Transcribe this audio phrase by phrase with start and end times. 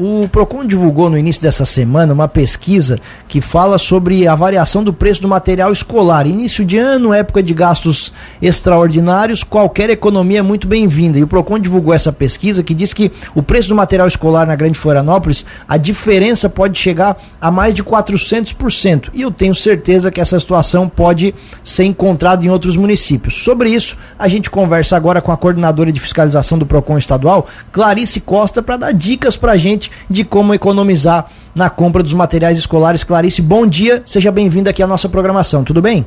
[0.00, 4.92] O Procon divulgou no início dessa semana uma pesquisa que fala sobre a variação do
[4.92, 6.24] preço do material escolar.
[6.24, 11.18] Início de ano, época de gastos extraordinários, qualquer economia é muito bem-vinda.
[11.18, 14.54] E o Procon divulgou essa pesquisa que diz que o preço do material escolar na
[14.54, 19.10] Grande Florianópolis, a diferença pode chegar a mais de 400%.
[19.12, 21.34] E eu tenho certeza que essa situação pode
[21.64, 23.34] ser encontrada em outros municípios.
[23.42, 28.20] Sobre isso, a gente conversa agora com a coordenadora de fiscalização do Procon estadual, Clarice
[28.20, 33.04] Costa, para dar dicas para a gente de como economizar na compra dos materiais escolares.
[33.04, 36.06] Clarice, bom dia, seja bem-vinda aqui à nossa programação, tudo bem?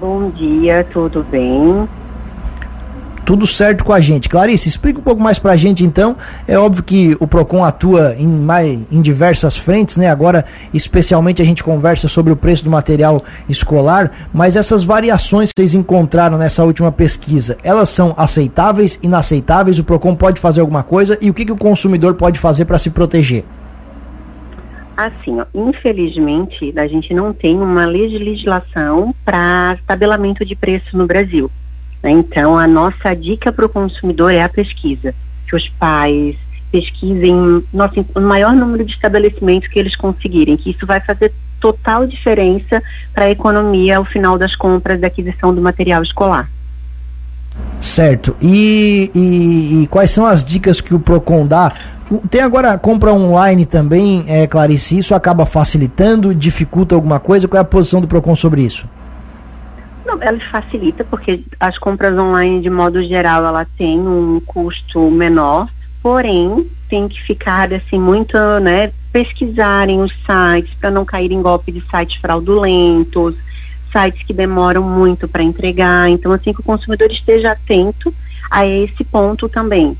[0.00, 1.88] Bom dia, tudo bem?
[3.26, 4.28] Tudo certo com a gente.
[4.28, 6.16] Clarice, explica um pouco mais pra gente então.
[6.46, 10.08] É óbvio que o Procon atua em, mais, em diversas frentes, né?
[10.08, 15.60] Agora, especialmente, a gente conversa sobre o preço do material escolar, mas essas variações que
[15.60, 19.80] vocês encontraram nessa última pesquisa, elas são aceitáveis, inaceitáveis?
[19.80, 22.78] O Procon pode fazer alguma coisa e o que, que o consumidor pode fazer para
[22.78, 23.44] se proteger?
[24.96, 31.50] Assim, ó, infelizmente, a gente não tem uma legislação para tabelamento de preço no Brasil.
[32.06, 32.12] Né?
[32.12, 35.12] Então, a nossa dica para o consumidor é a pesquisa,
[35.48, 36.36] que os pais
[36.70, 42.06] pesquisem nossa, o maior número de estabelecimentos que eles conseguirem, que isso vai fazer total
[42.06, 42.80] diferença
[43.12, 46.48] para a economia ao final das compras da aquisição do material escolar.
[47.80, 48.36] Certo.
[48.40, 51.72] E, e, e, quais são as dicas que o Procon dá?
[52.30, 57.48] Tem agora compra online também, é, Clarice, isso acaba facilitando, dificulta alguma coisa?
[57.48, 58.86] Qual é a posição do Procon sobre isso?
[60.06, 65.68] Não, ela facilita porque as compras online, de modo geral, ela tem um custo menor,
[66.00, 71.72] porém tem que ficar assim muito, né, pesquisarem os sites para não cair em golpe
[71.72, 73.34] de sites fraudulentos,
[73.90, 76.08] sites que demoram muito para entregar.
[76.08, 78.14] Então, assim que o consumidor esteja atento
[78.48, 79.96] a esse ponto também.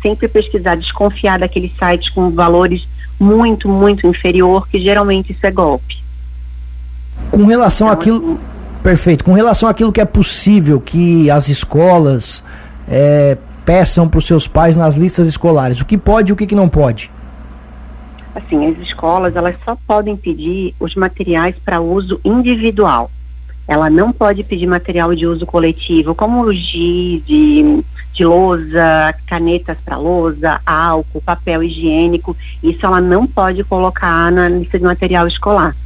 [0.00, 2.88] Sempre pesquisar, desconfiar daqueles sites com valores
[3.18, 5.98] muito, muito inferior, que geralmente isso é golpe.
[7.30, 8.16] Com relação então, àquilo.
[8.16, 9.24] Assim, Perfeito.
[9.24, 12.42] Com relação àquilo que é possível que as escolas
[12.88, 16.46] é, peçam para os seus pais nas listas escolares, o que pode e o que,
[16.46, 17.10] que não pode?
[18.34, 23.10] Assim, as escolas elas só podem pedir os materiais para uso individual.
[23.68, 27.84] Ela não pode pedir material de uso coletivo, como giz de,
[28.14, 32.36] de lousa, canetas para lousa, álcool, papel higiênico.
[32.62, 35.76] Isso ela não pode colocar na lista de material escolar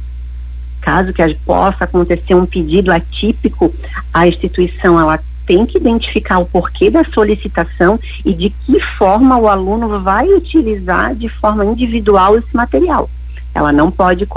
[0.85, 3.73] caso que possa acontecer um pedido atípico,
[4.13, 9.47] a instituição ela tem que identificar o porquê da solicitação e de que forma o
[9.47, 13.09] aluno vai utilizar de forma individual esse material.
[13.53, 14.27] Ela não pode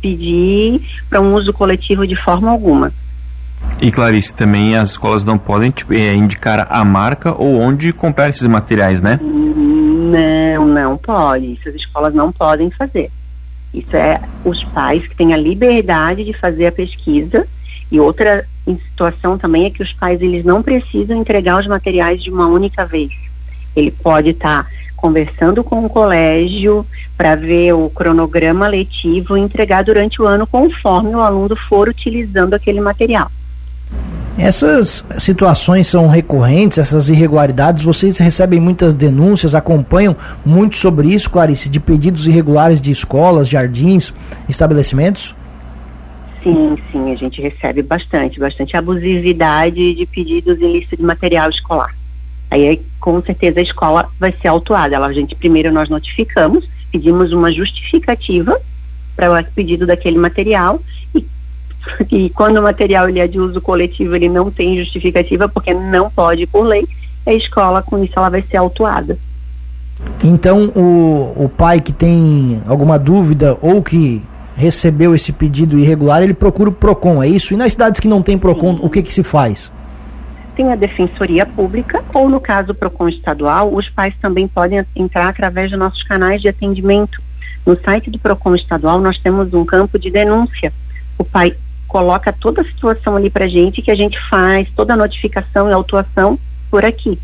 [0.00, 2.92] pedir para um uso coletivo de forma alguma.
[3.80, 8.28] E Clarice, também as escolas não podem tipo, é, indicar a marca ou onde comprar
[8.28, 9.18] esses materiais, né?
[9.22, 11.54] Não, não pode.
[11.54, 13.10] Isso as escolas não podem fazer.
[13.72, 17.46] Isso é os pais que têm a liberdade de fazer a pesquisa.
[17.90, 22.30] E outra situação também é que os pais eles não precisam entregar os materiais de
[22.30, 23.12] uma única vez.
[23.74, 29.82] Ele pode estar tá conversando com o colégio para ver o cronograma letivo e entregar
[29.82, 33.30] durante o ano conforme o aluno for utilizando aquele material.
[34.38, 41.68] Essas situações são recorrentes, essas irregularidades, vocês recebem muitas denúncias, acompanham muito sobre isso, Clarice,
[41.68, 44.12] de pedidos irregulares de escolas, jardins,
[44.48, 45.34] estabelecimentos?
[46.42, 51.94] Sim, sim, a gente recebe bastante, bastante abusividade de pedidos em lista de material escolar.
[52.50, 54.94] Aí, com certeza, a escola vai ser autuada.
[54.94, 58.60] Ela, a gente primeiro nós notificamos, pedimos uma justificativa
[59.14, 60.82] para o pedido daquele material
[61.14, 61.24] e
[62.10, 66.10] e quando o material ele é de uso coletivo, ele não tem justificativa, porque não
[66.10, 66.86] pode por lei,
[67.26, 69.18] a escola com isso ela vai ser autuada.
[70.22, 74.22] Então o, o pai que tem alguma dúvida ou que
[74.54, 77.54] recebeu esse pedido irregular, ele procura o PROCON, é isso?
[77.54, 78.82] E nas cidades que não tem PROCON, Sim.
[78.82, 79.72] o que que se faz?
[80.54, 85.70] Tem a Defensoria Pública ou no caso PROCON estadual, os pais também podem entrar através
[85.70, 87.22] dos nossos canais de atendimento.
[87.64, 90.72] No site do PROCON estadual nós temos um campo de denúncia.
[91.16, 91.54] O pai
[91.92, 95.74] coloca toda a situação ali para gente que a gente faz toda a notificação e
[95.74, 96.38] autuação
[96.70, 97.18] por aqui.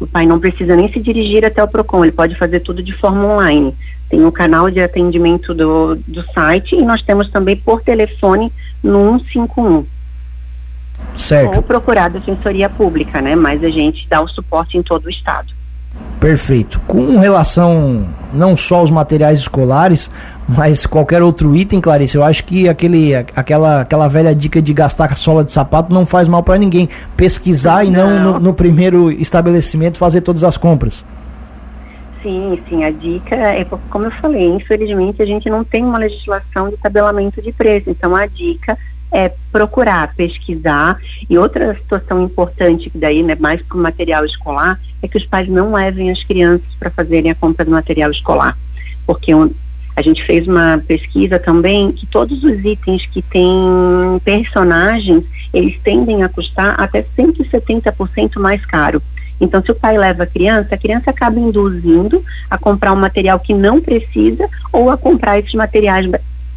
[0.00, 2.94] O pai não precisa nem se dirigir até o PROCON, ele pode fazer tudo de
[2.94, 3.76] forma online.
[4.08, 8.50] Tem o canal de atendimento do, do site e nós temos também por telefone
[8.82, 9.84] no 151.
[11.18, 11.56] Certo.
[11.56, 13.36] Ou procurar a Defensoria Pública, né?
[13.36, 15.52] Mas a gente dá o suporte em todo o estado.
[16.20, 16.80] Perfeito.
[16.86, 20.10] Com relação não só aos materiais escolares,
[20.48, 25.16] mas qualquer outro item, Clarice, eu acho que aquele, aquela, aquela velha dica de gastar
[25.16, 26.88] sola de sapato não faz mal para ninguém.
[27.16, 27.84] Pesquisar não.
[27.84, 31.04] e não no, no, primeiro estabelecimento fazer todas as compras.
[32.22, 36.68] Sim, sim, a dica é, como eu falei, infelizmente a gente não tem uma legislação
[36.68, 38.76] de tabelamento de preço, então a dica
[39.10, 40.98] é procurar, pesquisar.
[41.28, 45.24] E outra situação importante, que daí, né, mais para o material escolar, é que os
[45.24, 48.56] pais não levem as crianças para fazerem a compra do material escolar.
[49.06, 49.50] Porque um,
[49.96, 53.56] a gente fez uma pesquisa também que todos os itens que têm
[54.24, 59.02] personagens, eles tendem a custar até 170% mais caro.
[59.40, 63.38] Então, se o pai leva a criança, a criança acaba induzindo a comprar um material
[63.38, 66.08] que não precisa ou a comprar esses materiais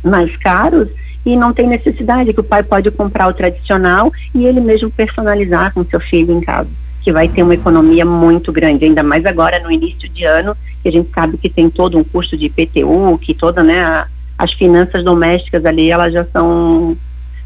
[0.03, 0.89] mais caros
[1.25, 5.73] e não tem necessidade, que o pai pode comprar o tradicional e ele mesmo personalizar
[5.73, 6.69] com seu filho em casa,
[7.01, 10.89] que vai ter uma economia muito grande, ainda mais agora no início de ano, que
[10.89, 14.07] a gente sabe que tem todo um custo de IPTU, que toda, né, a,
[14.37, 16.97] as finanças domésticas ali, elas já são,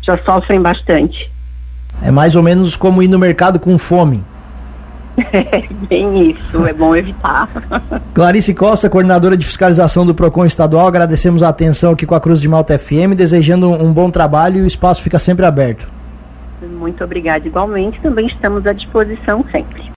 [0.02, 1.30] já sofrem bastante.
[2.02, 4.24] É mais ou menos como ir no mercado com fome.
[5.18, 7.50] É bem isso, é bom evitar.
[8.14, 12.42] Clarice Costa, coordenadora de fiscalização do PROCON estadual, agradecemos a atenção aqui com a Cruz
[12.42, 15.88] de Malta FM, desejando um bom trabalho e o espaço fica sempre aberto.
[16.62, 19.86] Muito obrigada, igualmente, também estamos à disposição sempre.